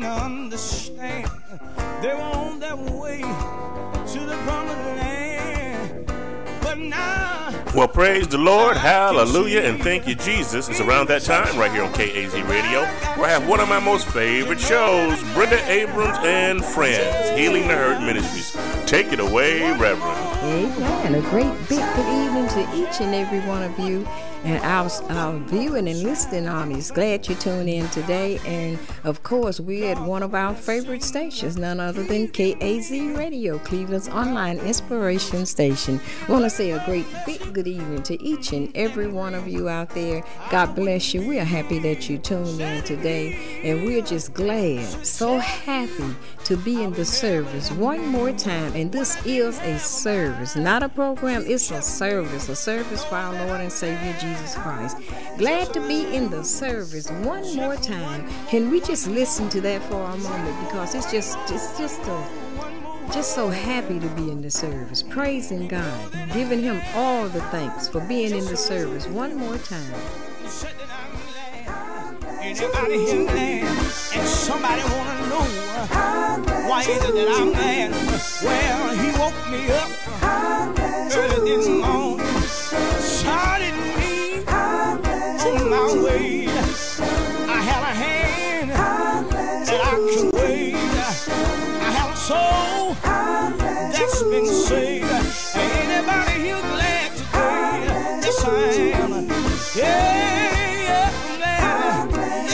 [0.00, 1.30] didn't understand.
[2.00, 6.06] They were on their way to the promised land.
[6.62, 7.30] But now
[7.74, 10.68] well, praise the Lord, hallelujah, and thank you, Jesus.
[10.68, 12.80] It's around that time right here on KAZ Radio
[13.16, 17.74] where I have one of my most favorite shows, Brenda Abrams and Friends, Healing the
[17.74, 18.56] Hurt Ministries.
[18.86, 20.02] Take it away, Reverend.
[20.02, 21.14] Amen.
[21.14, 24.04] A great big good evening to each and every one of you
[24.44, 26.90] and our, uh, our viewing and listening audience.
[26.90, 28.38] Glad you tuned in today.
[28.46, 33.58] And of course, we're at one of our favorite stations, none other than KAZ Radio,
[33.58, 36.00] Cleveland's online inspiration station.
[36.28, 39.68] Want to say a great big good evening to each and every one of you
[39.68, 40.22] out there.
[40.50, 41.26] God bless you.
[41.26, 46.14] We are happy that you tuned in today, and we're just glad, so happy
[46.44, 48.74] to be in the service one more time.
[48.74, 53.32] And this is a service, not a program, it's a service, a service for our
[53.46, 54.29] Lord and Savior Jesus.
[54.30, 54.96] Jesus Christ.
[55.38, 58.28] Glad to be in the service one more time.
[58.48, 62.28] Can we just listen to that for a moment because it's just it's just a
[63.12, 67.88] just so happy to be in the service, praising God, giving Him all the thanks
[67.88, 69.94] for being in the service one more time.
[72.40, 73.66] Anybody here mad?
[74.14, 77.90] And somebody wanna know uh, why is it that I'm mad?
[78.42, 79.90] Well, he woke me up
[81.16, 82.26] early this morning,
[83.00, 83.69] started
[85.82, 90.76] I have a hand that I can wave.
[90.76, 92.94] I have a soul
[93.90, 95.10] that's been saved.
[95.56, 97.32] Anybody here glad today?
[98.44, 98.54] I
[98.92, 99.12] am.
[99.74, 102.50] Yeah, yeah, glad.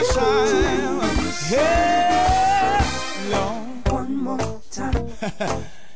[1.50, 2.83] Yeah.
[3.92, 5.11] One more time.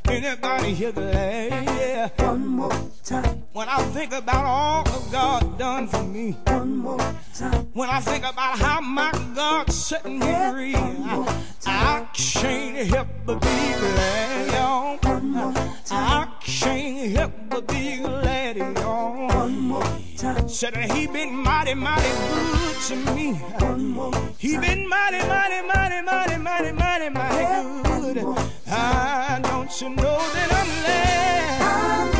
[0.06, 1.65] Anybody here glad?
[1.65, 2.09] Yeah.
[2.27, 3.42] One more time.
[3.53, 6.36] When I think about all that God done for me.
[6.47, 7.66] One more time.
[7.75, 10.77] When I think about how my God set me free.
[10.77, 14.98] I, I can't help but be glad, y'all.
[15.03, 16.06] One more time.
[16.22, 19.26] I can't help but be glad, y'all.
[19.26, 20.49] One more time.
[20.49, 23.32] Said that he been mighty, mighty good to me.
[23.59, 24.34] One more time.
[24.38, 27.44] He been mighty, mighty, mighty, mighty, mighty, mighty, mighty
[27.82, 28.19] good.
[28.69, 31.10] I don't you know that I'm glad?
[32.10, 32.19] Yes,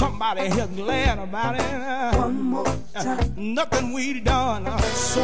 [0.00, 2.16] Somebody here glad about it.
[2.18, 3.34] One more time.
[3.36, 5.20] Nothing we done uh, so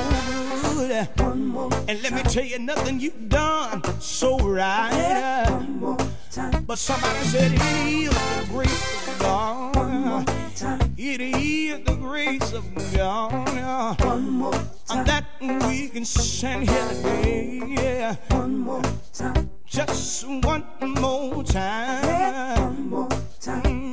[0.77, 1.09] good.
[1.19, 5.47] One more And let me tell you, nothing you've done so right.
[5.49, 5.97] One more
[6.31, 6.65] time.
[6.65, 9.77] But somebody said it is the grace of God.
[9.77, 10.95] One more time.
[10.99, 14.05] It is the grace of God.
[14.05, 14.55] One more
[14.91, 15.07] And time.
[15.07, 15.25] that
[15.71, 17.63] we can stand here today.
[17.67, 18.17] Yeah.
[18.29, 18.83] One more
[19.15, 19.49] time.
[19.65, 20.65] Just one
[21.01, 22.61] more time.
[22.61, 23.09] One more
[23.41, 23.63] time.
[23.63, 23.86] Mm,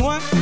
[0.00, 0.41] one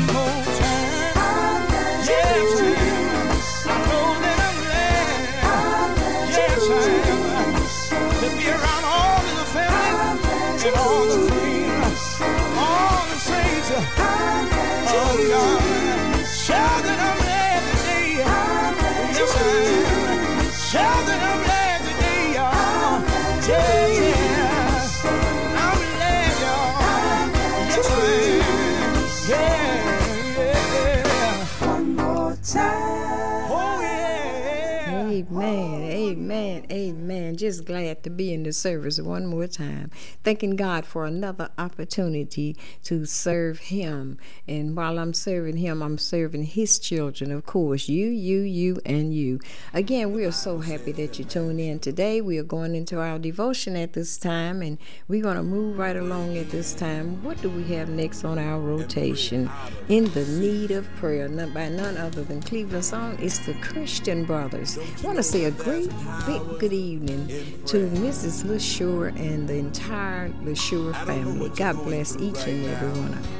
[35.50, 37.37] Amen, amen, amen.
[37.37, 39.91] Just glad to be in the service one more time.
[40.22, 44.19] Thanking God for another opportunity to serve Him.
[44.47, 47.88] And while I'm serving Him, I'm serving His children, of course.
[47.88, 49.41] You, you, you, and you.
[49.75, 52.21] Again, we are so happy that you tuned in today.
[52.21, 54.78] We are going into our devotion at this time, and
[55.09, 57.25] we're going to move right along at this time.
[57.25, 59.50] What do we have next on our rotation?
[59.88, 64.79] In the need of prayer, by none other than Cleveland Song, it's the Christian Brothers.
[64.79, 65.91] I want to say a great
[66.26, 67.26] big good evening
[67.67, 68.44] to Mrs.
[68.44, 71.49] LaSure and the entire LaSure family.
[71.56, 73.32] God bless each and every one of you.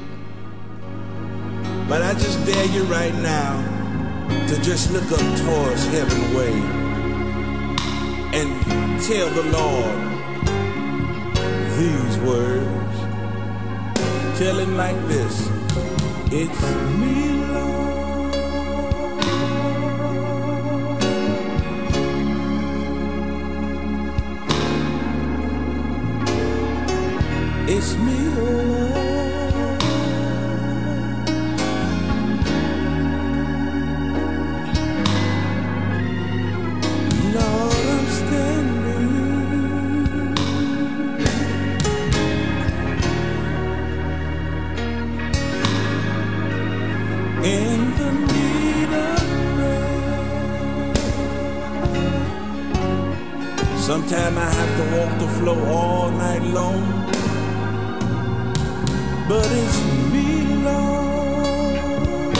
[1.87, 3.55] But I just dare you right now
[4.47, 6.53] to just look up towards heaven way
[8.37, 8.49] and
[9.01, 9.99] tell the Lord
[11.77, 12.97] these words.
[14.37, 15.49] Tell him like this.
[16.33, 16.61] It's
[16.99, 17.30] me,
[27.73, 29.01] It's me, oh Lord.
[47.43, 49.23] In the need of.
[53.79, 57.20] Sometimes I have to walk the floor all night long
[59.31, 59.79] but it's
[60.11, 60.27] me,
[60.67, 62.35] Lord.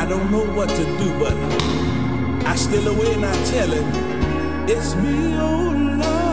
[0.00, 1.36] I don't know what to do, but
[2.46, 3.86] I still away and I tell it,
[4.70, 5.72] it's me, oh
[6.02, 6.23] Lord.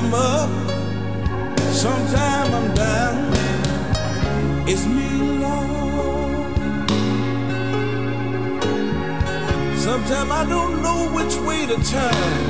[0.00, 0.48] I'm up,
[1.72, 3.32] sometime I'm down.
[4.68, 5.10] It's me,
[5.40, 6.56] Lord.
[9.76, 12.47] Sometimes I don't know which way to turn.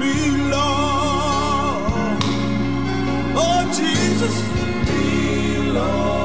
[0.00, 0.14] me,
[0.50, 2.22] Lord.
[3.36, 4.36] Oh, Jesus,
[4.86, 6.23] me, Lord.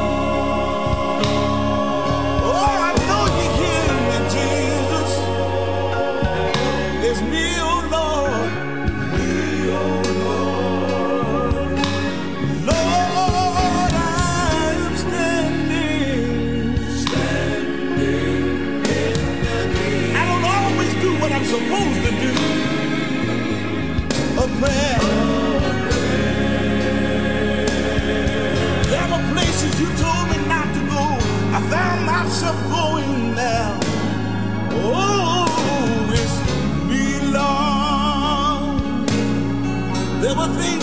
[40.50, 40.79] nothing.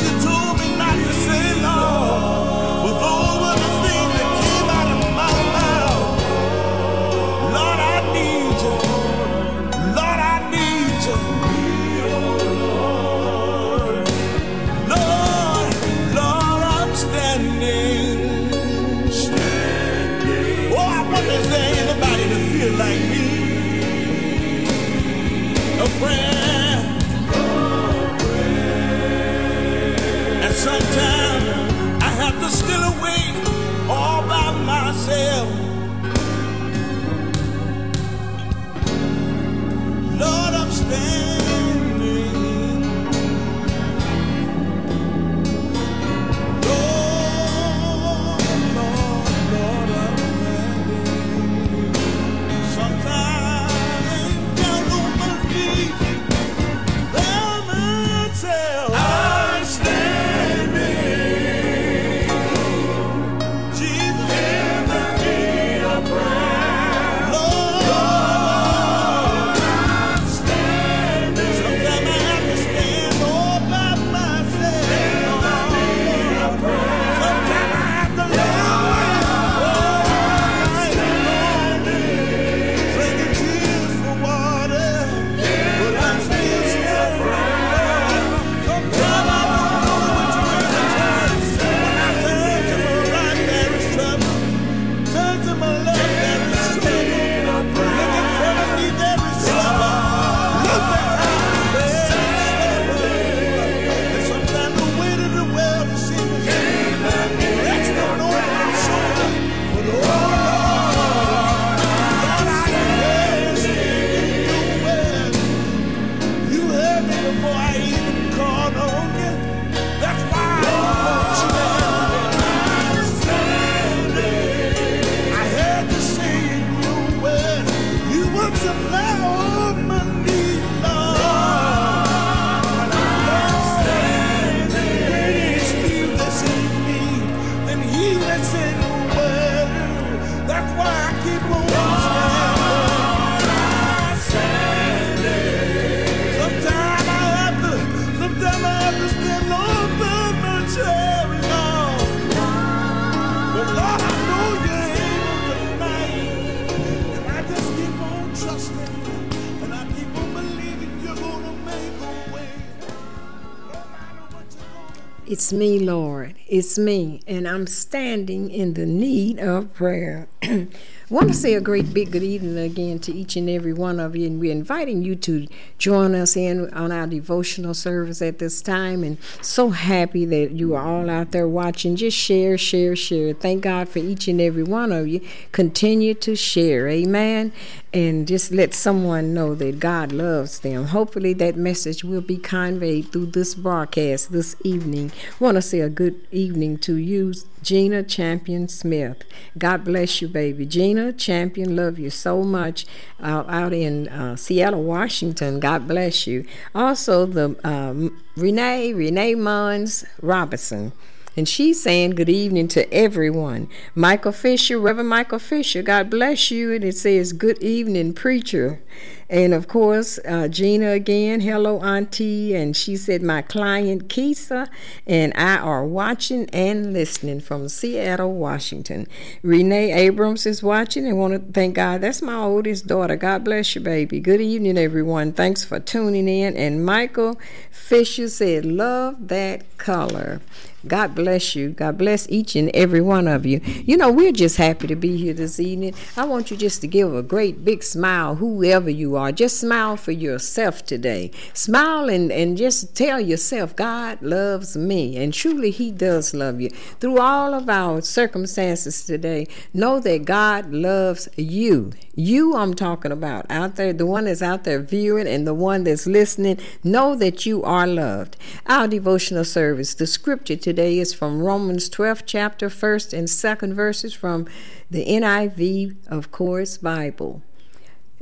[171.57, 174.27] A great big good evening again to each and every one of you.
[174.27, 175.47] And we're inviting you to
[175.79, 179.03] join us in on our devotional service at this time.
[179.03, 181.97] And so happy that you are all out there watching.
[181.97, 183.33] Just share, share, share.
[183.33, 185.27] Thank God for each and every one of you.
[185.53, 186.89] Continue to share.
[186.89, 187.53] Amen.
[187.95, 190.87] And just let someone know that God loves them.
[190.87, 195.13] Hopefully, that message will be conveyed through this broadcast this evening.
[195.41, 197.33] Want to say a good evening to you,
[197.63, 199.25] Gina Champion Smith.
[199.57, 200.67] God bless you, baby.
[200.67, 202.87] Gina Champion, love you so much
[203.21, 205.61] uh, out in uh, Seattle, Washington.
[205.61, 206.45] God bless you.
[206.75, 210.93] Also, the um, Renee, Renee Mons Robinson.
[211.37, 213.69] And she's saying good evening to everyone.
[213.95, 216.73] Michael Fisher, Reverend Michael Fisher, God bless you.
[216.73, 218.81] And it says good evening, preacher.
[219.29, 222.55] And of course, uh, Gina again, hello, Auntie.
[222.55, 224.69] And she said, my client Kisa
[225.07, 229.09] and I are watching and listening from Seattle, Washington.
[229.43, 232.03] Renee Abrams is watching and want to thank God.
[232.03, 233.17] That's my oldest daughter.
[233.17, 234.21] God bless you, baby.
[234.21, 235.33] Good evening, everyone.
[235.33, 236.57] Thanks for tuning in.
[236.57, 237.41] And Michael
[237.71, 240.41] Fisher said, love that color.
[240.87, 241.71] God bless you.
[241.71, 243.61] God bless each and every one of you.
[243.65, 245.95] You know, we're just happy to be here this evening.
[246.17, 249.33] I want you just to give a great big smile, whoever you are.
[249.33, 251.31] Just smile for yourself today.
[251.53, 255.17] Smile and, and just tell yourself, God loves me.
[255.17, 256.71] And truly, He does love you.
[257.01, 261.93] Through all of our circumstances today, know that God loves you.
[262.15, 265.85] You, I'm talking about out there, the one that's out there viewing and the one
[265.85, 268.37] that's listening, know that you are loved.
[268.67, 274.15] Our devotional service, the scripture today is from Romans 12, chapter 1st and 2nd verses
[274.15, 274.47] from
[274.91, 277.43] the NIV, of course, Bible.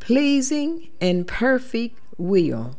[0.00, 2.76] pleasing, and perfect will.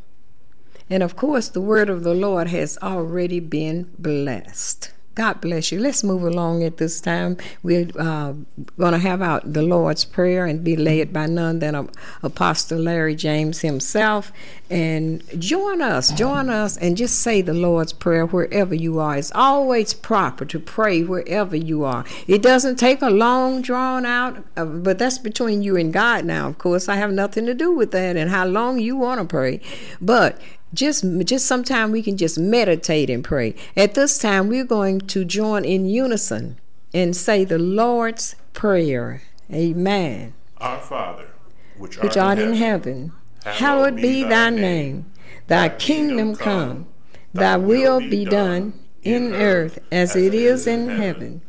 [0.90, 4.92] And of course, the word of the Lord has already been blessed.
[5.16, 5.80] God bless you.
[5.80, 7.36] Let's move along at this time.
[7.62, 8.34] We're uh,
[8.78, 11.90] going to have out the Lord's Prayer and be led by none than
[12.24, 14.32] Apostle Larry James himself.
[14.70, 19.18] And join us, join us, and just say the Lord's Prayer wherever you are.
[19.18, 22.06] It's always proper to pray wherever you are.
[22.28, 26.48] It doesn't take a long, drawn out, uh, but that's between you and God now,
[26.48, 26.88] of course.
[26.88, 29.60] I have nothing to do with that and how long you want to pray.
[30.00, 30.40] But
[30.74, 33.56] just just sometime we can just meditate and pray.
[33.76, 36.60] At this time we're going to join in unison
[36.94, 39.22] and say the lord's prayer.
[39.52, 40.34] Amen.
[40.58, 41.30] Our Father,
[41.78, 43.12] which, which art in heaven
[43.44, 45.12] hallowed be thy name.
[45.48, 46.88] thy kingdom come.
[47.34, 51.42] thy will be done in earth as it is in heaven.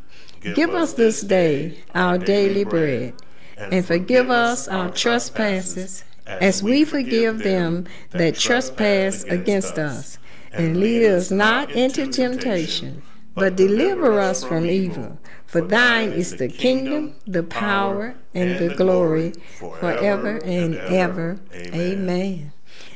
[0.55, 3.15] give us this day our daily bread
[3.57, 6.05] and forgive us our trespasses
[6.41, 10.19] as we forgive them that trespass against us.
[10.53, 13.03] And lead us not into temptation,
[13.35, 15.19] but deliver us from evil.
[15.47, 21.39] For thine is the kingdom, the power, and the glory forever and ever.
[21.55, 22.53] Amen.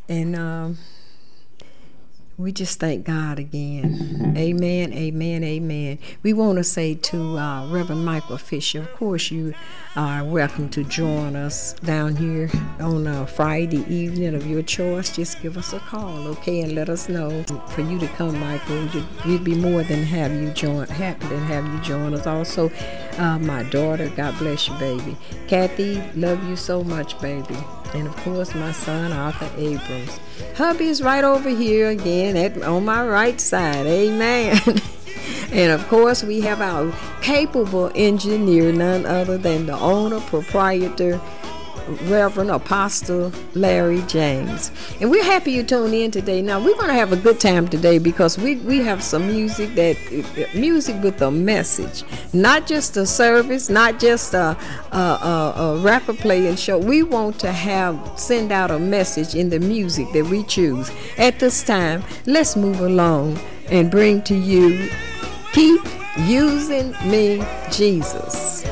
[0.08, 0.78] And um,
[2.36, 4.34] we just thank God again.
[4.36, 5.98] Amen, amen, amen.
[6.22, 9.54] We want to say to uh, Reverend Michael Fisher, of course, you
[9.94, 12.50] are welcome to join us down here
[12.80, 15.14] on a Friday evening of your choice.
[15.14, 17.44] Just give us a call, okay, and let us know.
[17.68, 18.88] For you to come, Michael,
[19.24, 22.26] we'd be more than have you join, happy to have you join us.
[22.26, 22.68] Also,
[23.18, 25.16] uh, my daughter, God bless you, baby.
[25.46, 27.56] Kathy, love you so much, baby.
[27.94, 30.18] And of course, my son, Arthur Abrams.
[30.56, 33.86] Hubby is right over here again at, on my right side.
[33.86, 34.58] Amen.
[35.52, 41.20] and of course, we have our capable engineer, none other than the owner, proprietor,
[42.04, 44.70] Reverend Apostle Larry James.
[45.00, 46.42] And we're happy you tuned in today.
[46.42, 49.74] Now, we're going to have a good time today because we, we have some music
[49.74, 49.96] that
[50.54, 54.56] music with a message, not just a service, not just a,
[54.92, 56.78] a, a, a record playing show.
[56.78, 60.90] We want to have send out a message in the music that we choose.
[61.18, 63.38] At this time, let's move along
[63.70, 64.90] and bring to you
[65.52, 65.82] Keep
[66.26, 68.64] Using Me, Jesus.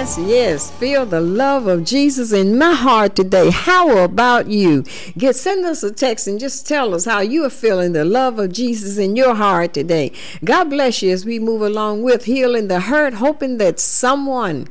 [0.00, 0.70] Yes, yes.
[0.78, 3.50] Feel the love of Jesus in my heart today.
[3.50, 4.82] How about you?
[5.18, 8.38] Get send us a text and just tell us how you are feeling the love
[8.38, 10.12] of Jesus in your heart today.
[10.42, 14.68] God bless you as we move along with healing the hurt, hoping that someone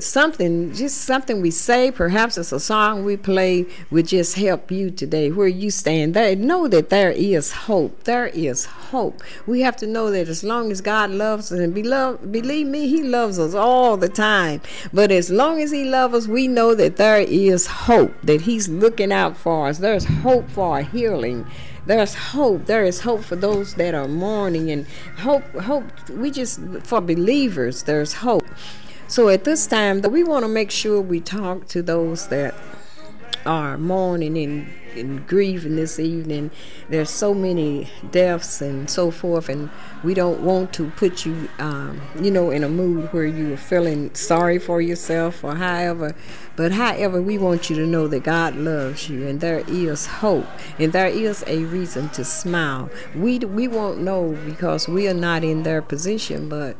[0.00, 4.90] something, just something we say, perhaps it's a song we play, would just help you
[4.90, 6.14] today where you stand.
[6.14, 8.04] There, know that there is hope.
[8.04, 9.22] There is hope.
[9.46, 12.88] We have to know that as long as God loves us, and beloved, believe me,
[12.88, 14.60] He loves us all the time.
[14.92, 18.68] But as long as He loves us, we know that there is hope, that He's
[18.68, 19.78] looking out for us.
[19.78, 21.46] There's hope for healing
[21.86, 22.66] there's hope.
[22.66, 24.86] There is hope for those that are mourning and
[25.16, 28.46] hope hope we just for believers there's hope.
[29.08, 32.54] So at this time, we want to make sure we talk to those that
[33.46, 36.50] are mourning and, and grieving this evening.
[36.90, 39.70] There's so many deaths and so forth, and
[40.04, 43.56] we don't want to put you, um, you know, in a mood where you are
[43.56, 46.14] feeling sorry for yourself or however.
[46.54, 50.46] But however, we want you to know that God loves you, and there is hope,
[50.78, 52.90] and there is a reason to smile.
[53.16, 56.76] We we won't know because we are not in their position, but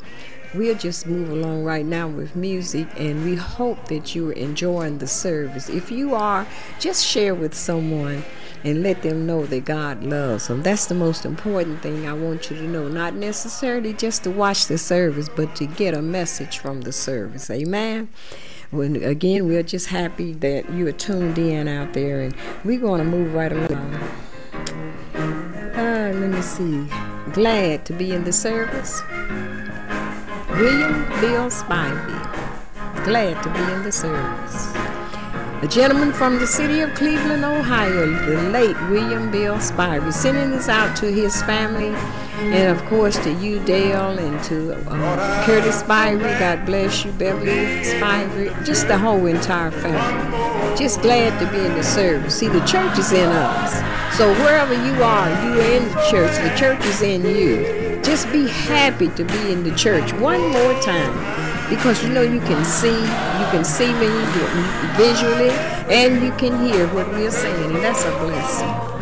[0.54, 5.06] we'll just move along right now with music and we hope that you're enjoying the
[5.06, 5.68] service.
[5.68, 6.46] If you are,
[6.78, 8.24] just share with someone
[8.64, 10.62] and let them know that God loves them.
[10.62, 12.88] That's the most important thing I want you to know.
[12.88, 17.50] Not necessarily just to watch the service, but to get a message from the service.
[17.50, 18.08] Amen.
[18.70, 22.34] When, again, we're just happy that you are tuned in out there, and
[22.64, 23.94] we're going to move right along.
[25.14, 26.87] Uh, let me see.
[27.32, 29.00] Glad to be in the service.
[30.59, 33.05] William Bill Spivey.
[33.05, 34.73] Glad to be in the service.
[35.62, 40.68] A gentleman from the city of Cleveland, Ohio, the late William Bill Spivey, sending this
[40.68, 41.94] out to his family
[42.53, 46.37] and, of course, to you, Dale, and to uh, Curtis Spivey.
[46.40, 50.77] God bless you, Beverly Spivey, just the whole entire family.
[50.77, 52.37] Just glad to be in the service.
[52.37, 53.75] See, the church is in us.
[54.18, 57.88] So wherever you are, you are in the church, the church is in you.
[58.02, 61.12] Just be happy to be in the church one more time
[61.68, 64.08] because you know you can see, you can see me
[64.96, 65.50] visually,
[65.90, 68.97] and you can hear what we're saying, and that's a blessing.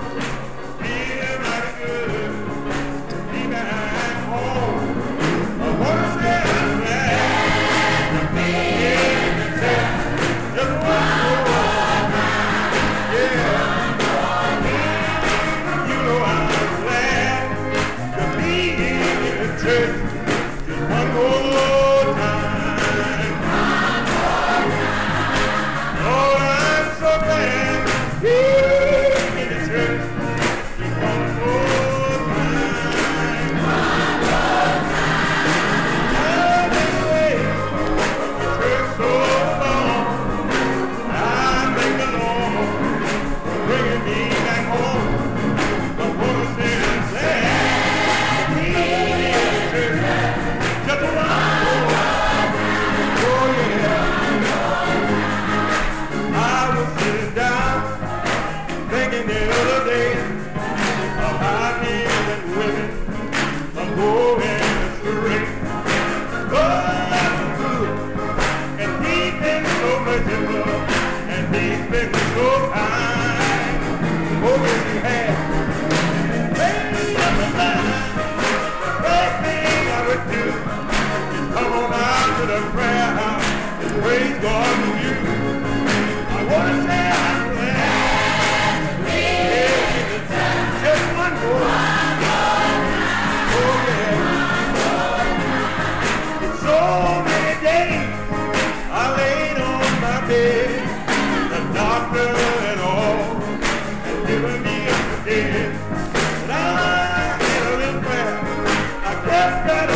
[109.47, 109.96] Yes,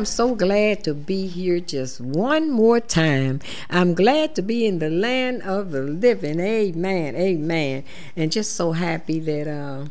[0.00, 3.40] I'm so glad to be here just one more time.
[3.68, 6.40] I'm glad to be in the land of the living.
[6.40, 7.14] Amen.
[7.14, 7.84] Amen.
[8.16, 9.88] And just so happy that uh,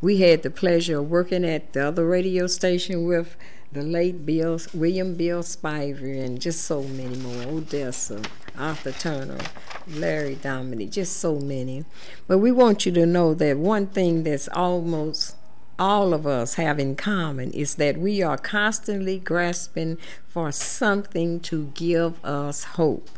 [0.00, 3.36] we had the pleasure of working at the other radio station with
[3.70, 7.58] the late Bill, William Bill Spivey, and just so many more.
[7.58, 8.22] Odessa,
[8.58, 9.38] Arthur Turner,
[9.86, 11.84] Larry Dominic, just so many.
[12.26, 15.36] But we want you to know that one thing that's almost
[15.78, 21.72] all of us have in common is that we are constantly grasping for something to
[21.74, 23.10] give us hope.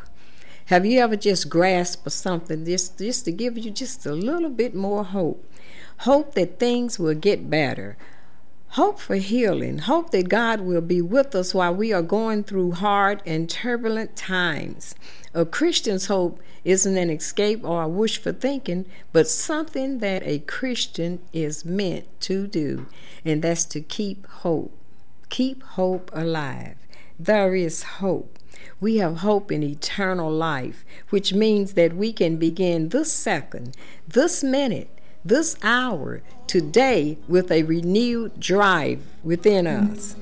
[0.67, 4.51] Have you ever just grasped for something just, just to give you just a little
[4.51, 5.45] bit more hope?
[6.01, 7.97] Hope that things will get better.
[8.71, 9.79] Hope for healing.
[9.79, 14.17] Hope that God will be with us while we are going through hard and turbulent
[14.17, 14.95] times.
[15.33, 20.41] A Christian's hope isn't an escape or a wish for thinking, but something that a
[20.41, 22.87] Christian is meant to do,
[23.25, 24.77] and that's to keep hope.
[25.29, 26.77] Keep hope alive.
[27.19, 28.39] There is hope.
[28.81, 33.77] We have hope in eternal life, which means that we can begin this second,
[34.07, 34.91] this minute,
[35.25, 40.17] this hour, today with a renewed drive within us,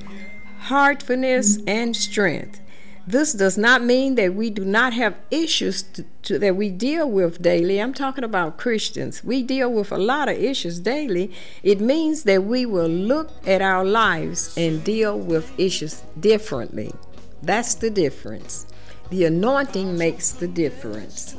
[0.63, 2.61] heartfulness and strength.
[3.07, 7.11] This does not mean that we do not have issues to, to, that we deal
[7.11, 7.79] with daily.
[7.79, 9.23] I'm talking about Christians.
[9.23, 11.31] We deal with a lot of issues daily.
[11.63, 16.95] It means that we will look at our lives and deal with issues differently.
[17.43, 18.67] That's the difference.
[19.11, 21.37] The anointing makes the difference.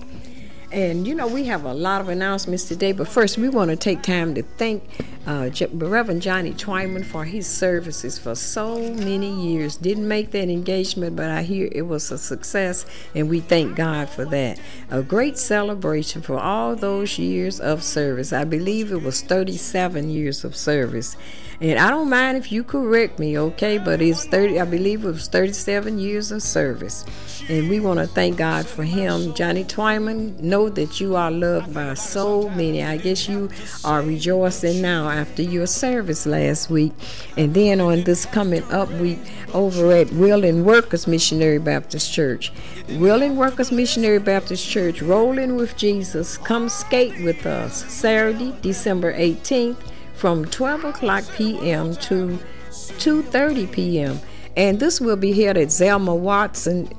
[0.71, 3.75] And you know, we have a lot of announcements today, but first we want to
[3.75, 4.83] take time to thank
[5.27, 9.75] uh, Reverend Johnny Twyman for his services for so many years.
[9.75, 14.09] Didn't make that engagement, but I hear it was a success, and we thank God
[14.09, 14.59] for that.
[14.91, 18.33] A great celebration for all those years of service.
[18.33, 21.15] I believe it was 37 years of service.
[21.61, 23.77] And I don't mind if you correct me, okay?
[23.77, 27.05] But it's 30, I believe it was 37 years of service.
[27.47, 29.33] And we want to thank God for him.
[29.33, 32.83] Johnny Twyman, know that you are loved by so many.
[32.83, 33.49] I guess you
[33.85, 36.91] are rejoicing now after your service last week.
[37.37, 39.19] And then on this coming up week
[39.53, 42.51] over at Willing Workers Missionary Baptist Church.
[42.89, 46.37] Willing Workers Missionary Baptist Church, rolling with Jesus.
[46.37, 49.77] Come skate with us Saturday, December 18th
[50.15, 51.95] from 12 o'clock p.m.
[51.95, 54.19] to 2:30 p.m.
[54.57, 56.89] And this will be held at Zelma Watson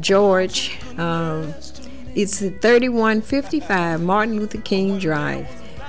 [0.00, 0.78] George.
[0.98, 1.54] Um,
[2.14, 5.46] it's 3155 Martin Luther King Drive,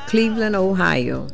[0.08, 1.28] Cleveland, Ohio.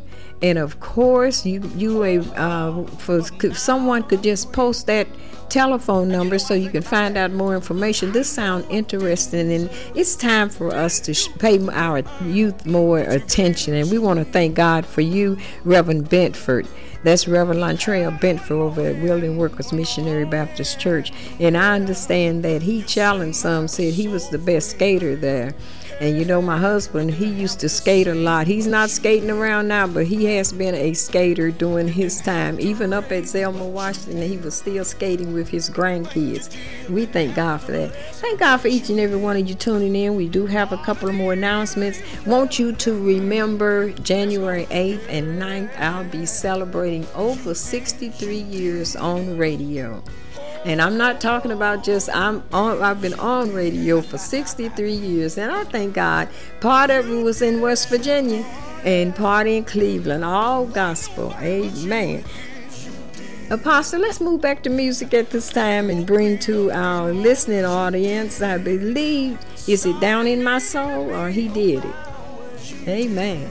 [0.43, 3.22] And of course, you you uh, for
[3.54, 5.08] someone could just post that
[5.50, 8.12] telephone number so you can find out more information.
[8.12, 13.74] This sounds interesting, and it's time for us to pay our youth more attention.
[13.74, 16.68] And we want to thank God for you, Reverend Bentford.
[17.04, 21.12] That's Reverend Lantrell Bentford over at Willing Workers Missionary Baptist Church.
[21.40, 25.54] And I understand that he challenged some, said he was the best skater there.
[26.04, 28.46] And you know, my husband, he used to skate a lot.
[28.46, 32.60] He's not skating around now, but he has been a skater during his time.
[32.60, 36.54] Even up at Zelma, Washington, he was still skating with his grandkids.
[36.89, 37.96] We thank God for that.
[38.16, 40.18] Thank God for each and every one of you tuning in.
[40.18, 42.02] We do have a couple of more announcements.
[42.26, 49.38] Want you to remember January 8th and 9th, I'll be celebrating over 63 years on
[49.38, 50.04] radio.
[50.65, 55.38] And I'm not talking about just I'm on I've been on radio for 63 years
[55.38, 56.30] and I thank God
[56.62, 58.45] part of it was in West Virginia
[58.86, 61.34] and part in Cleveland, all gospel.
[61.39, 62.23] Amen.
[63.49, 68.41] Apostle, let's move back to music at this time and bring to our listening audience,
[68.41, 71.95] I believe, is it Down in My Soul or He Did It?
[72.88, 73.49] Amen.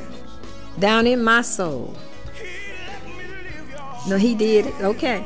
[0.79, 1.95] Down in My Soul.
[4.09, 4.75] No, He did it.
[4.81, 5.25] Okay.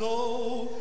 [0.00, 0.79] Come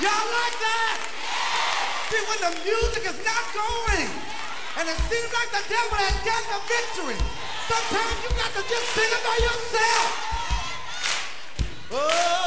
[0.00, 0.96] Y'all like that?
[2.08, 4.08] See, when the music is not going,
[4.80, 7.20] and it seems like the devil has gotten the victory,
[7.68, 10.08] sometimes you got to just sing it by yourself.
[11.92, 12.39] Oh,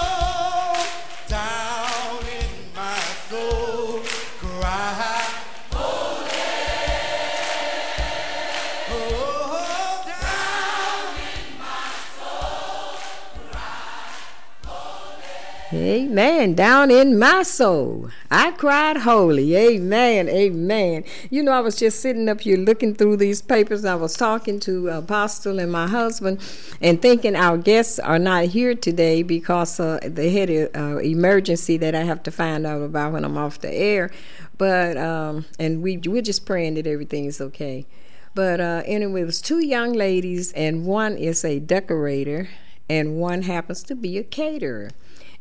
[15.84, 16.54] Amen.
[16.56, 19.54] Down in my soul, I cried holy.
[19.54, 20.30] Amen.
[20.30, 21.04] Amen.
[21.30, 23.84] You know, I was just sitting up here looking through these papers.
[23.84, 26.40] I was talking to Apostle and my husband
[26.80, 31.76] and thinking our guests are not here today because uh, they had an uh, emergency
[31.76, 34.10] that I have to find out about when I'm off the air.
[34.58, 37.86] But, um, and we, we're just praying that everything is okay.
[38.34, 42.48] But uh, anyway, it was two young ladies, and one is a decorator,
[42.88, 44.92] and one happens to be a caterer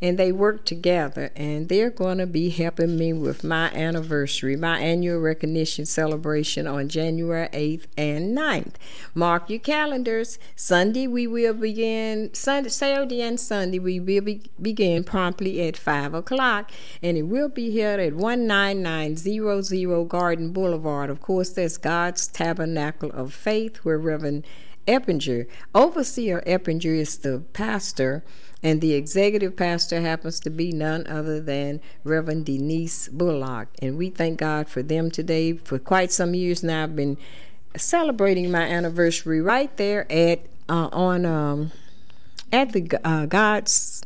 [0.03, 4.79] and they work together and they're going to be helping me with my anniversary my
[4.81, 8.75] annual recognition celebration on january 8th and 9th
[9.15, 10.39] mark your calendars.
[10.57, 16.15] Sunday we will begin sunday saturday and sunday we will be, begin promptly at 5
[16.15, 21.11] o'clock and it will be held at 19900 garden boulevard.
[21.11, 24.45] Of course that's god's tabernacle of faith where reverend
[24.87, 28.25] eppinger overseer eppinger is the pastor
[28.63, 33.69] and the executive pastor happens to be none other than Reverend Denise Bullock.
[33.81, 35.55] And we thank God for them today.
[35.55, 37.17] For quite some years now, I've been
[37.77, 41.73] celebrating my anniversary right there at uh, on um,
[42.53, 44.03] at the uh, God's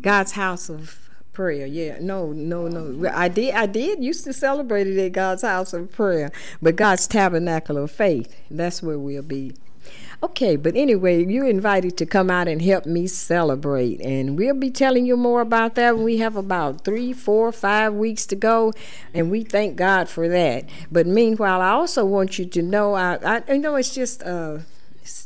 [0.00, 1.66] God's house of prayer.
[1.66, 3.10] Yeah, no, no, no.
[3.10, 6.32] I did, I did used to celebrate it at God's house of prayer,
[6.62, 8.34] but God's tabernacle of faith.
[8.50, 9.52] That's where we'll be.
[10.22, 14.00] Okay, but anyway, you're invited to come out and help me celebrate.
[14.00, 15.98] And we'll be telling you more about that.
[15.98, 18.72] We have about three, four, five weeks to go,
[19.12, 20.64] and we thank God for that.
[20.90, 24.58] But meanwhile, I also want you to know I, I, I know it's just uh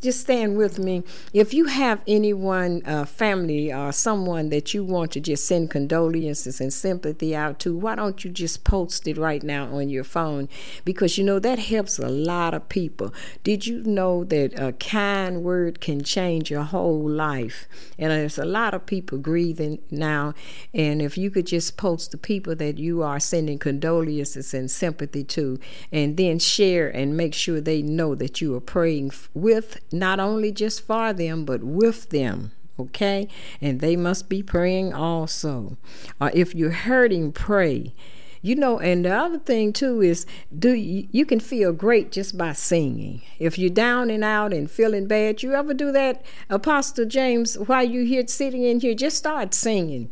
[0.00, 1.02] just stand with me.
[1.32, 6.60] If you have anyone, uh, family, or someone that you want to just send condolences
[6.60, 10.48] and sympathy out to, why don't you just post it right now on your phone?
[10.84, 13.14] Because you know that helps a lot of people.
[13.42, 17.66] Did you know that a kind word can change your whole life?
[17.98, 20.34] And there's a lot of people grieving now.
[20.74, 25.24] And if you could just post the people that you are sending condolences and sympathy
[25.24, 25.58] to,
[25.90, 30.52] and then share and make sure they know that you are praying with not only
[30.52, 32.52] just for them, but with them.
[32.78, 33.28] Okay?
[33.60, 35.76] And they must be praying also.
[36.20, 37.94] Or uh, if you're hurting, pray.
[38.42, 40.24] You know, and the other thing too is
[40.58, 43.20] do you, you can feel great just by singing.
[43.38, 47.84] If you're down and out and feeling bad, you ever do that, Apostle James, while
[47.84, 50.10] you here sitting in here, just start singing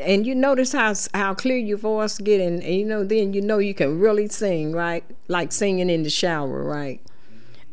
[0.00, 3.58] and you notice how how clear your voice getting, and you know then you know
[3.58, 5.04] you can really sing, right?
[5.28, 7.00] Like singing in the shower, right?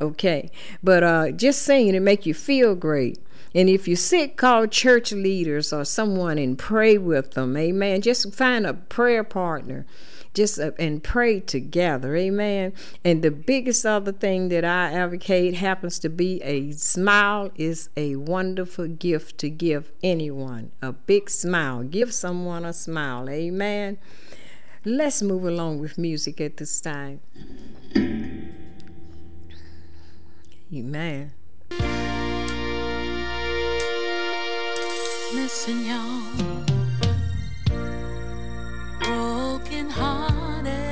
[0.02, 0.50] Okay,
[0.82, 3.20] but uh, just singing it make you feel great.
[3.54, 7.56] And if you're sick, call church leaders or someone and pray with them.
[7.56, 8.02] Amen.
[8.02, 9.86] Just find a prayer partner.
[10.34, 12.16] Just uh, and pray together.
[12.16, 12.72] Amen.
[13.04, 18.16] And the biggest other thing that i advocate happens to be a smile is a
[18.16, 20.72] wonderful gift to give anyone.
[20.82, 21.84] A big smile.
[21.84, 23.30] Give someone a smile.
[23.30, 23.98] Amen.
[24.86, 27.20] Let's move along with music at this time
[30.74, 31.32] amen
[35.34, 36.22] Listen, y'all.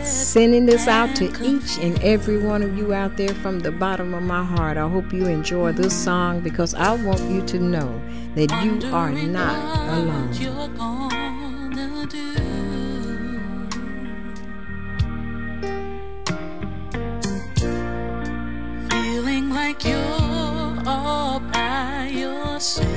[0.04, 4.14] Sending this out to each and every one of you out there from the bottom
[4.14, 4.78] of my heart.
[4.78, 8.02] I hope you enjoy this song because I want you to know
[8.36, 11.19] that you are not alone.
[20.90, 22.88] All by yourself.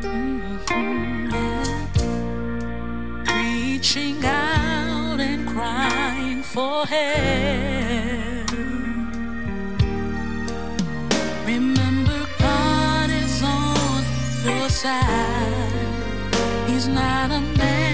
[0.00, 1.26] Mm-hmm.
[3.38, 8.50] reaching out and crying for help.
[11.46, 14.04] Remember, God is on
[14.44, 15.96] your side.
[16.68, 17.85] He's not a man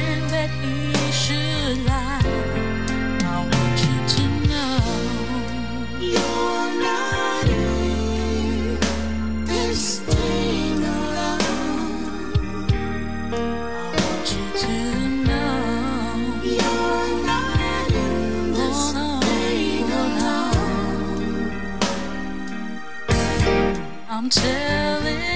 [24.22, 25.31] I'm telling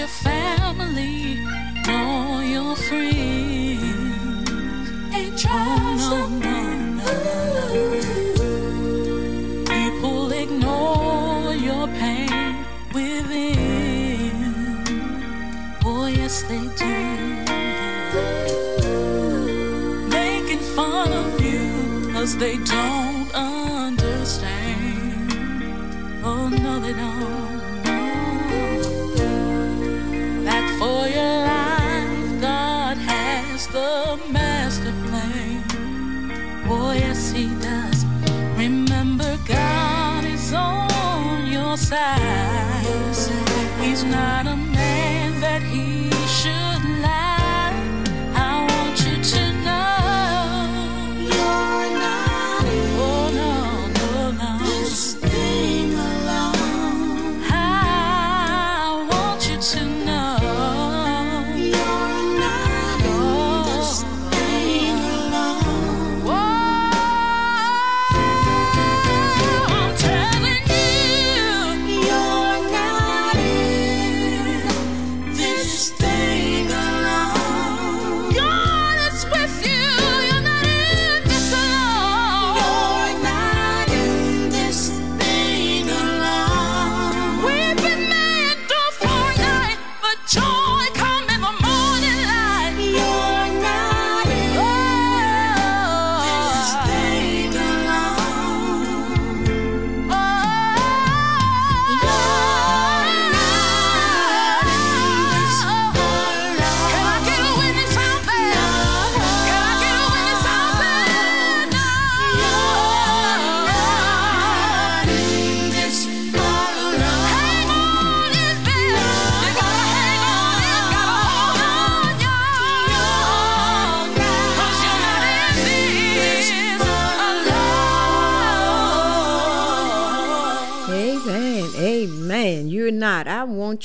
[0.00, 0.59] your family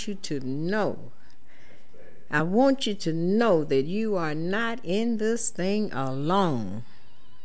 [0.08, 1.12] you to know.
[2.32, 6.84] I want you to know that you are not in this thing alone.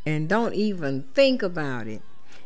[0.07, 2.03] And don't even think about it.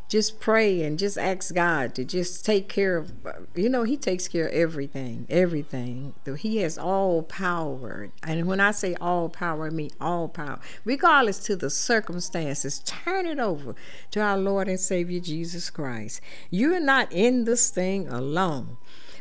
[0.08, 3.12] just pray and just ask God to just take care of
[3.54, 8.70] you know he takes care of everything everything he has all power and when I
[8.70, 13.74] say all power I mean all power regardless to the circumstances turn it over
[14.12, 18.76] to our Lord and Savior Jesus Christ you're not in this thing alone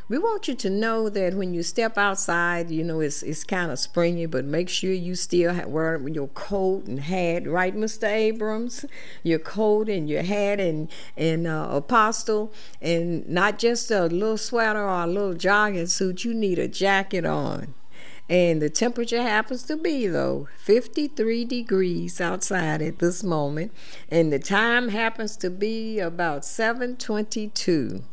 [0.10, 3.72] we want you to know that when you step outside, you know, it's, it's kind
[3.72, 8.08] of springy, but make sure you still wear your coat and hat, right, Mr.
[8.08, 8.86] Abrams?
[9.24, 12.52] Your coat and your hat and, and uh, apostle,
[12.82, 16.26] and not just a little sweater or a little jogging suit.
[16.26, 17.74] You need a jacket on.
[18.30, 23.72] And the temperature happens to be, though, 53 degrees outside at this moment.
[24.10, 28.04] And the time happens to be about 722.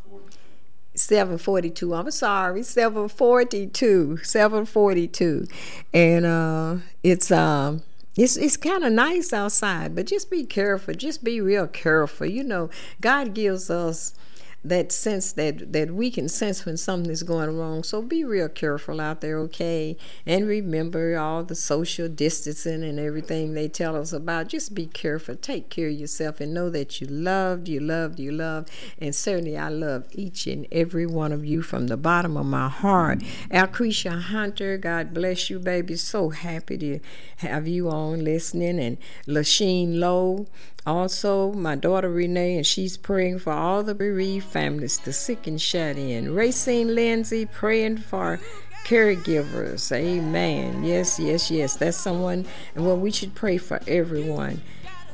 [1.00, 5.46] 742 i'm sorry 742 742
[5.94, 7.82] and uh it's um
[8.16, 12.26] it's it's kind of nice outside but just be careful just be real careful.
[12.26, 12.68] You know
[13.00, 14.14] god gives us
[14.62, 17.82] that sense that that we can sense when something is going wrong.
[17.82, 19.96] So be real careful out there, okay?
[20.26, 24.48] And remember all the social distancing and everything they tell us about.
[24.48, 25.36] Just be careful.
[25.36, 28.70] Take care of yourself and know that you loved, you loved, you loved.
[28.98, 32.68] And certainly I love each and every one of you from the bottom of my
[32.68, 33.20] heart.
[33.50, 35.96] Alcretia Hunter, God bless you, baby.
[35.96, 37.00] So happy to
[37.38, 38.78] have you on listening.
[38.78, 40.46] And Lasheen Lowe,
[40.86, 45.60] also, my daughter Renee, and she's praying for all the bereaved families, the sick and
[45.60, 46.34] shut in.
[46.34, 48.40] Racine Lindsay praying for
[48.84, 49.92] caregivers.
[49.92, 50.82] Amen.
[50.84, 51.76] Yes, yes, yes.
[51.76, 54.62] That's someone, and well, we should pray for everyone.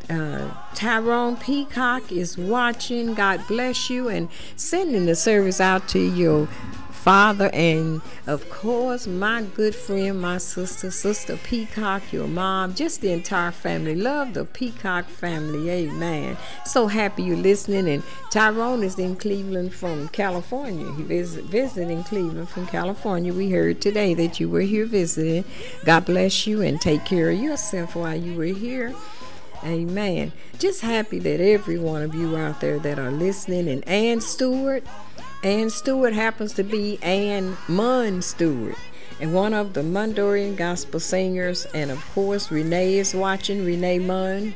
[0.09, 3.15] Uh, Tyrone Peacock is watching.
[3.15, 6.49] God bless you and sending the service out to your
[7.07, 13.13] father, and of course, my good friend, my sister, Sister Peacock, your mom, just the
[13.13, 13.95] entire family.
[13.95, 15.71] Love the Peacock family.
[15.71, 16.37] Amen.
[16.65, 17.89] So happy you're listening.
[17.89, 18.03] And
[18.33, 20.93] Tyrone is in Cleveland from California.
[20.95, 23.33] He visit, visiting Cleveland from California.
[23.33, 25.45] We heard today that you were here visiting.
[25.85, 28.93] God bless you and take care of yourself while you were here.
[29.63, 30.33] Amen.
[30.59, 34.85] Just happy that every one of you out there that are listening, and Ann Stewart,
[35.47, 38.75] Ann Stewart happens to be Ann Munn Stewart,
[39.21, 41.67] and one of the Mundorian gospel singers.
[41.67, 44.55] And of course, Renee is watching, Renee Munn.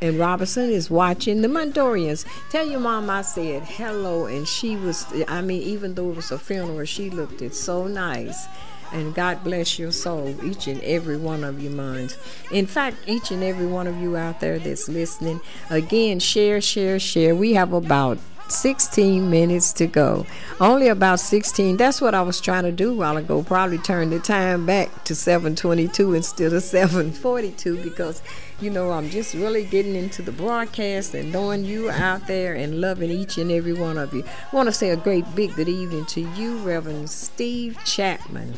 [0.00, 2.24] And Robinson is watching the Mundorians.
[2.48, 6.30] Tell your mom I said hello, and she was, I mean, even though it was
[6.30, 8.46] a funeral, she looked it so nice.
[8.92, 12.16] And God bless your soul, each and every one of you minds.
[12.52, 15.40] In fact, each and every one of you out there that's listening,
[15.70, 17.34] again, share, share, share.
[17.34, 18.18] We have about
[18.48, 20.26] 16 minutes to go.
[20.60, 21.76] Only about 16.
[21.76, 23.42] That's what I was trying to do while ago.
[23.42, 28.22] Probably turn the time back to 722 instead of 742 because,
[28.60, 32.80] you know, I'm just really getting into the broadcast and knowing you out there and
[32.80, 34.24] loving each and every one of you.
[34.52, 38.54] I want to say a great big good evening to you, Reverend Steve Chapman.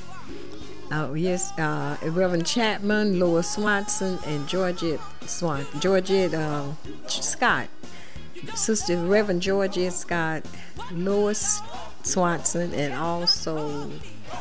[0.92, 6.72] Oh yes, uh, Reverend Chapman, Lois Swanson, and Georgette Swan, Georgette uh,
[7.08, 7.68] Scott.
[8.54, 10.44] Sister Reverend Georgia Scott,
[10.92, 11.60] Lois
[12.02, 13.90] Swanson, and also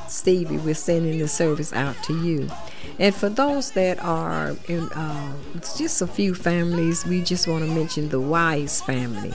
[0.08, 2.50] Stevie, we're sending the service out to you.
[3.00, 5.34] And for those that are in uh,
[5.78, 9.34] just a few families, we just want to mention the Wise family.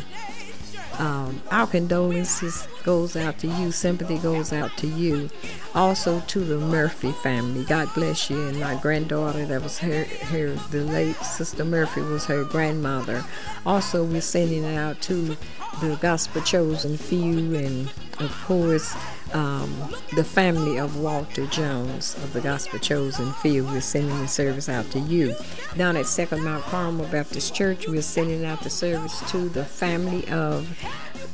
[1.01, 3.73] Um, our condolences goes out to you.
[3.73, 5.31] Sympathy goes out to you.
[5.75, 7.65] Also to the Murphy family.
[7.65, 8.49] God bless you.
[8.49, 13.25] And my granddaughter, that was her, her the late sister Murphy was her grandmother.
[13.65, 15.39] Also, we're sending it out to
[15.81, 18.95] the Gospel Chosen few, and of course,
[19.33, 23.65] um, the family of Walter Jones of the Gospel Chosen Few.
[23.65, 25.35] We're sending the service out to you.
[25.77, 30.29] Down at Second Mount Carmel Baptist Church, we're sending out the service to the family
[30.29, 30.69] of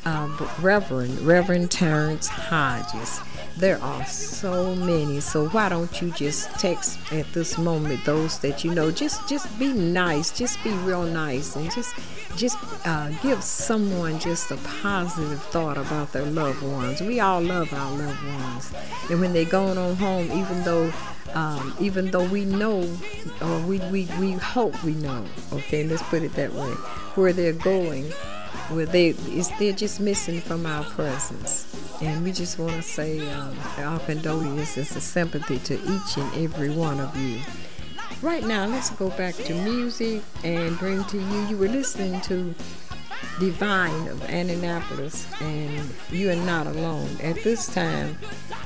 [0.04, 0.28] uh,
[0.60, 3.20] Reverend Reverend Terrence Hodges.
[3.56, 5.20] There are so many.
[5.20, 8.90] So why don't you just text at this moment those that you know?
[8.90, 10.36] Just just be nice.
[10.36, 11.94] Just be real nice and just
[12.36, 17.00] just uh, give someone just a positive thought about their loved ones.
[17.00, 18.72] We all love our loved ones,
[19.10, 20.92] and when they're going on home, even though
[21.34, 22.80] um, even though we know
[23.40, 26.70] or we, we, we hope we know, okay, let's put it that way,
[27.14, 28.10] where they're going,
[28.70, 31.72] where they they're just missing from our presence.
[32.02, 36.70] And we just want to say um, our condolences and sympathy to each and every
[36.70, 37.40] one of you.
[38.22, 41.46] Right now, let's go back to music and bring to you.
[41.48, 42.54] You were listening to
[43.38, 47.08] Divine of Annapolis, and you are not alone.
[47.22, 48.16] At this time,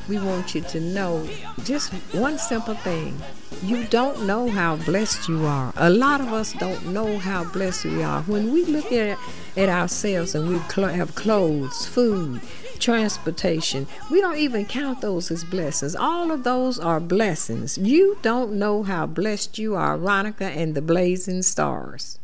[0.09, 1.29] we want you to know
[1.65, 3.21] just one simple thing
[3.63, 5.73] You don't know how blessed you are.
[5.77, 8.23] A lot of us don't know how blessed we are.
[8.23, 9.19] When we look at,
[9.57, 12.41] at ourselves and we cl- have clothes, food,
[12.79, 15.95] transportation, we don't even count those as blessings.
[15.95, 17.77] All of those are blessings.
[17.77, 22.20] You don't know how blessed you are, Ronica and the Blazing Stars.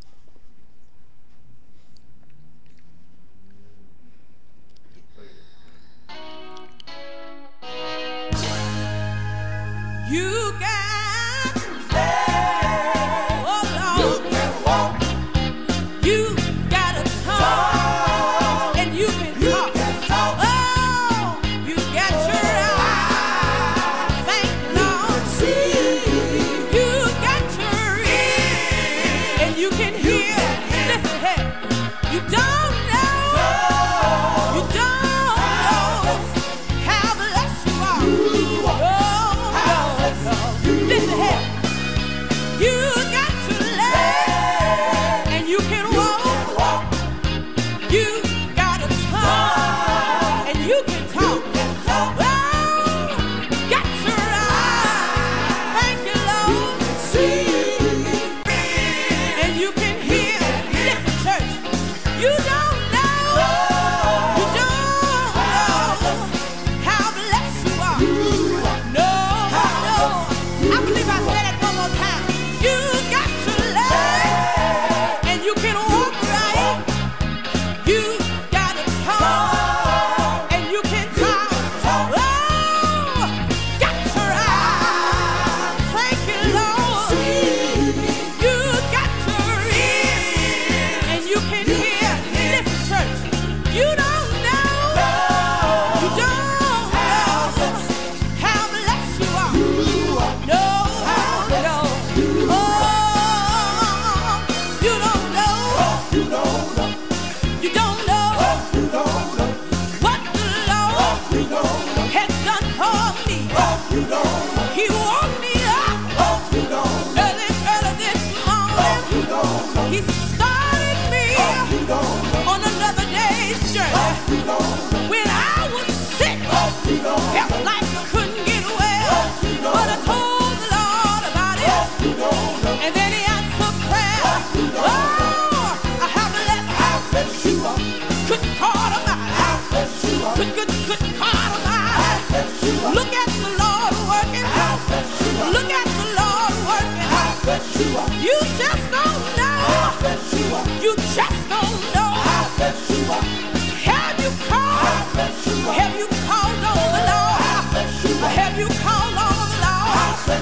[10.08, 10.35] You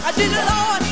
[0.07, 0.84] I did the Lord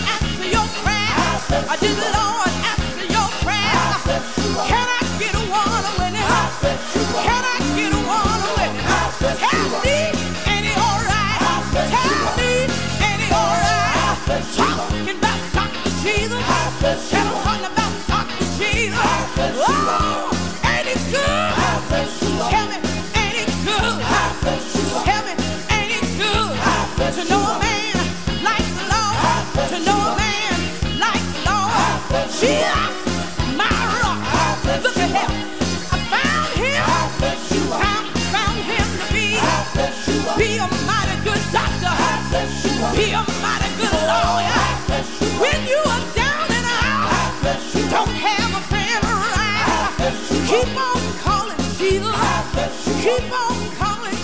[53.03, 54.17] Keep on calling.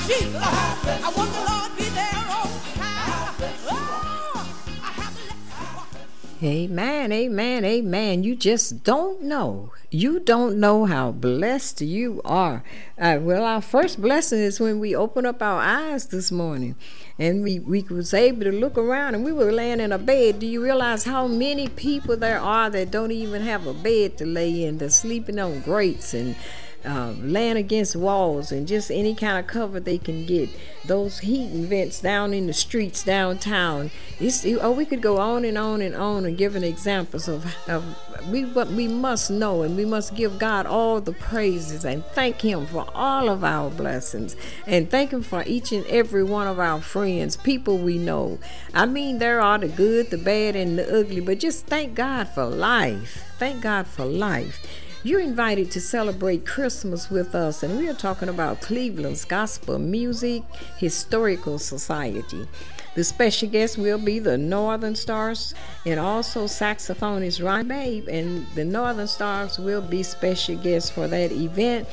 [1.05, 2.25] I want the Lord be there.
[2.31, 2.49] Oh.
[6.41, 8.23] Amen, amen, amen.
[8.23, 9.73] You just don't know.
[9.91, 12.63] You don't know how blessed you are.
[12.97, 16.77] Uh, well, our first blessing is when we open up our eyes this morning
[17.19, 20.39] and we, we was able to look around and we were laying in a bed.
[20.39, 24.27] Do you realize how many people there are that don't even have a bed to
[24.27, 24.79] lay in?
[24.79, 26.37] They're sleeping on grates and
[26.85, 30.49] uh, laying against walls and just any kind of cover they can get.
[30.87, 33.91] Those heating vents down in the streets downtown.
[34.21, 37.85] It's, oh, we could go on and on and on and giving examples of, of
[38.31, 42.41] we what we must know and we must give God all the praises and thank
[42.41, 46.59] Him for all of our blessings and thank Him for each and every one of
[46.59, 48.39] our friends, people we know.
[48.73, 52.29] I mean, there are the good, the bad, and the ugly, but just thank God
[52.29, 53.25] for life.
[53.39, 54.65] Thank God for life.
[55.05, 60.43] You're invited to celebrate Christmas with us, and we are talking about Cleveland's Gospel Music
[60.77, 62.49] Historical Society.
[62.97, 65.55] The special guest will be the Northern Stars
[65.87, 68.09] and also saxophonist Ron Babe.
[68.09, 71.87] And the Northern Stars will be special guests for that event.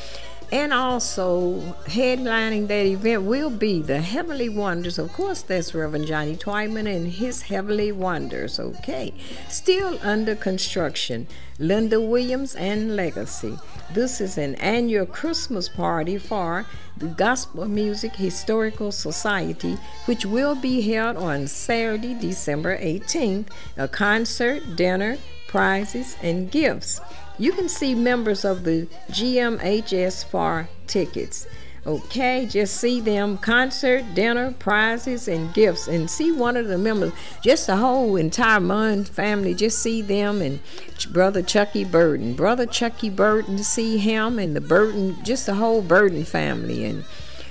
[0.52, 5.00] And also headlining that event will be the Heavenly Wonders.
[5.00, 8.60] Of course, that's Reverend Johnny Twyman and his Heavenly Wonders.
[8.60, 9.14] Okay.
[9.50, 11.28] Still under construction,
[11.60, 13.58] Linda Williams and Legacy.
[13.92, 16.66] This is an annual Christmas party for
[16.98, 23.48] the Gospel Music Historical Society, which will be held on Saturday, December 18th.
[23.78, 25.18] A concert, dinner,
[25.48, 27.02] prizes, and gifts.
[27.38, 31.48] You can see members of the GMHS for tickets.
[31.88, 37.14] Okay, just see them concert, dinner, prizes, and gifts, and see one of the members.
[37.44, 39.54] Just the whole entire Munn family.
[39.54, 40.60] Just see them and
[41.12, 43.60] brother Chucky Burton, brother Chucky Burton.
[43.60, 47.06] See him and the Burton, just the whole Burton family, and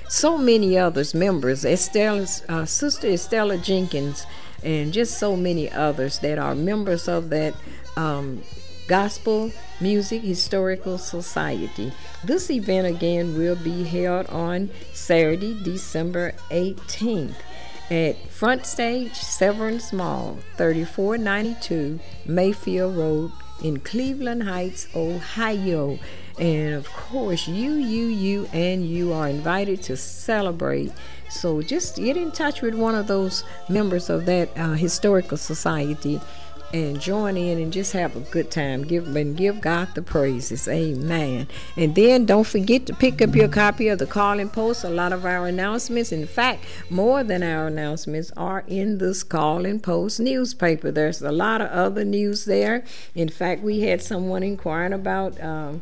[0.09, 1.63] so many others members.
[1.63, 4.25] Estella's uh, sister Estella Jenkins,
[4.63, 7.53] and just so many others that are members of that.
[7.95, 8.43] Um,
[8.87, 11.91] Gospel Music Historical Society.
[12.23, 17.35] This event again will be held on Saturday, December 18th
[17.91, 23.31] at Front Stage Severance Mall, 3492 Mayfield Road
[23.63, 25.99] in Cleveland Heights, Ohio.
[26.39, 30.91] And of course, you, you, you, and you are invited to celebrate.
[31.29, 36.19] So just get in touch with one of those members of that uh, historical society
[36.75, 38.83] and join in and just have a good time.
[38.83, 40.67] Give and give God the praises.
[40.67, 41.47] Amen.
[41.77, 44.83] And then don't forget to pick up your copy of the Call and Post.
[44.83, 49.65] A lot of our announcements, in fact, more than our announcements, are in this Call
[49.65, 50.91] and Post newspaper.
[50.91, 52.83] There's a lot of other news there.
[53.15, 55.81] In fact, we had someone inquiring about um,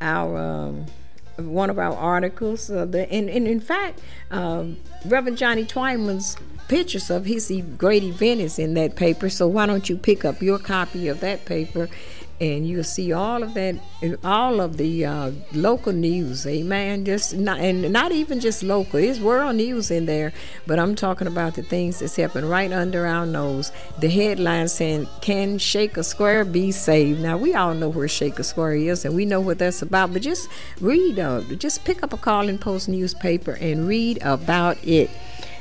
[0.00, 0.38] our.
[0.38, 0.86] Um,
[1.38, 4.00] one of our articles, uh, the, and, and in fact,
[4.30, 4.64] uh,
[5.04, 6.38] Reverend Johnny Twyman's
[6.68, 9.28] pictures of his great event is in that paper.
[9.28, 11.88] So why don't you pick up your copy of that paper,
[12.38, 13.76] and you'll see all of that,
[14.22, 16.46] all of the uh, local news.
[16.46, 17.04] Amen.
[17.04, 19.00] Just not, and not even just local.
[19.00, 20.34] It's world news in there,
[20.66, 23.72] but I'm talking about the things that's happening right under our nose.
[24.00, 28.76] The headline saying, "Can Shaker Square be saved?" Now we all know where Shaker Square
[28.76, 30.12] is, and we know what that's about.
[30.12, 30.48] But just
[30.80, 35.08] read, uh, just pick up a Call and Post newspaper and read about it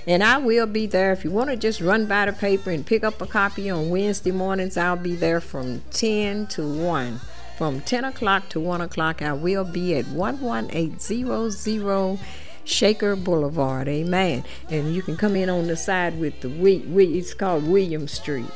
[0.07, 1.11] and I will be there.
[1.11, 3.89] If you want to just run by the paper and pick up a copy on
[3.89, 7.19] Wednesday mornings, I'll be there from 10 to 1.
[7.57, 12.19] From 10 o'clock to 1 o'clock, I will be at 11800
[12.65, 13.87] Shaker Boulevard.
[13.87, 14.43] Amen.
[14.69, 18.51] And you can come in on the side with the, it's called William Street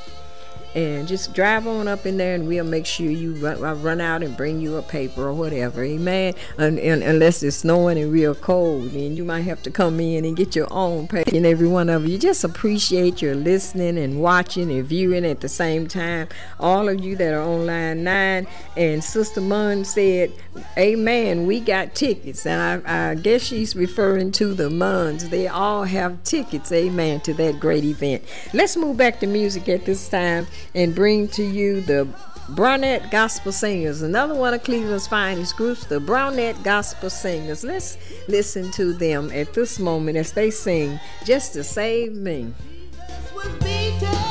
[0.76, 4.22] and just drive on up in there and we'll make sure you run, run out
[4.22, 6.36] and bring you a paper or whatever amen?
[6.58, 10.26] And, and, unless it's snowing and real cold then you might have to come in
[10.26, 12.18] and get your own paper and every one of you.
[12.18, 16.28] Just appreciate your listening and watching and viewing at the same time.
[16.60, 18.48] All of you that are on line 9
[18.78, 20.32] and sister munn said
[20.78, 22.46] amen we got tickets.
[22.46, 25.30] And I, I guess she's referring to the munns.
[25.30, 28.24] They all have tickets amen to that great event.
[28.54, 32.08] Let's move back to music at this time and bring to you the
[32.50, 37.64] Brownette Gospel Singers, another one of Cleveland's finest groups, the Brownette Gospel Singers.
[37.64, 37.98] Let's
[38.28, 42.54] listen to them at this moment as they sing Just to Save Me.
[43.34, 43.62] Save
[44.02, 44.29] me.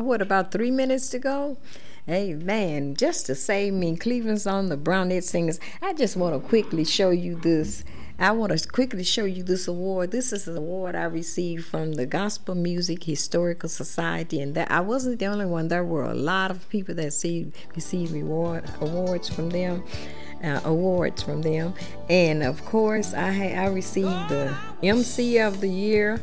[0.00, 1.58] What about three minutes to go.
[2.08, 2.94] Amen.
[2.94, 5.60] Just to save me, Cleveland's on the Brownette Singers.
[5.82, 7.84] I just want to quickly show you this.
[8.18, 10.10] I want to quickly show you this award.
[10.10, 14.80] This is an award I received from the Gospel Music Historical Society, and that I
[14.80, 15.68] wasn't the only one.
[15.68, 19.84] There were a lot of people that see, received reward awards from them.
[20.42, 21.74] Uh, awards from them,
[22.08, 26.20] and of course, I I received the MC of the year,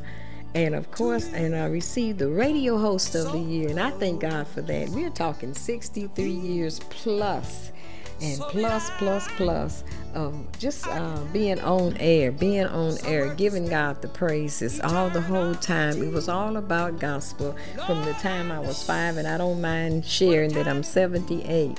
[0.56, 4.22] and of course, and I received the radio host of the year, and I thank
[4.22, 4.88] God for that.
[4.90, 7.74] We're talking 63 years plus,
[8.22, 9.84] and plus, plus, plus
[10.14, 15.20] of just uh, being on air, being on air, giving God the praises all the
[15.20, 16.02] whole time.
[16.02, 17.54] It was all about gospel
[17.86, 21.78] from the time I was five, and I don't mind sharing that I'm 78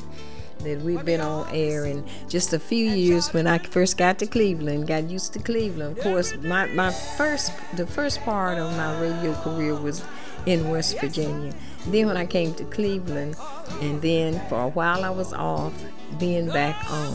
[0.61, 4.27] that we've been on air in just a few years when I first got to
[4.27, 5.99] Cleveland, got used to Cleveland.
[5.99, 10.05] Of course, my, my first the first part of my radio career was
[10.47, 11.53] in West Virginia.
[11.87, 13.37] Then when I came to Cleveland,
[13.81, 15.75] and then for a while I was off,
[16.19, 17.13] being back on.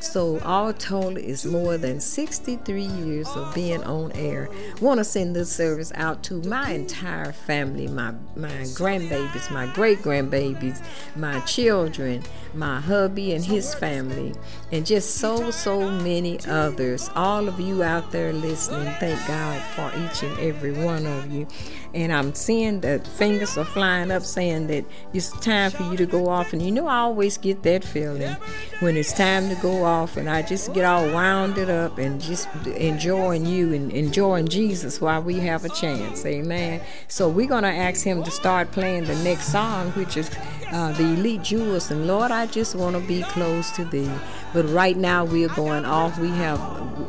[0.00, 4.48] So all told is more than 63 years of being on air.
[4.80, 9.98] Want to send this service out to my entire family, my my grandbabies, my great
[9.98, 10.82] grandbabies,
[11.16, 12.22] my children,
[12.54, 14.34] my hubby and his family,
[14.70, 17.10] and just so so many others.
[17.16, 21.46] All of you out there listening, thank God for each and every one of you.
[21.94, 26.06] And I'm seeing that fingers are flying up saying that it's time for you to
[26.06, 26.52] go off.
[26.52, 28.36] And you know, I always get that feeling
[28.80, 32.48] when it's time to go off, and I just get all wounded up and just
[32.66, 36.26] enjoying you and enjoying Jesus while we have a chance.
[36.26, 36.80] Amen.
[37.08, 40.30] So we're going to ask Him to start playing the next song, which is
[40.72, 41.90] uh, the Elite Jewels.
[41.90, 44.10] And Lord, I just want to be close to Thee.
[44.52, 46.18] But right now we're going off.
[46.18, 46.58] We have,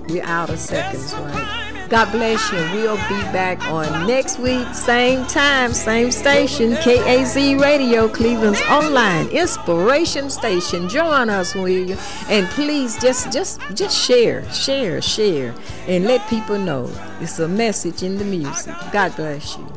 [0.10, 1.70] we're out of seconds, right?
[1.90, 2.60] God bless you.
[2.80, 10.30] We'll be back on next week, same time, same station, KAZ Radio, Cleveland's online inspiration
[10.30, 10.88] station.
[10.88, 11.98] Join us, will you?
[12.28, 15.56] And please just just just share, share, share,
[15.88, 18.76] and let people know it's a message in the music.
[18.92, 19.68] God bless you.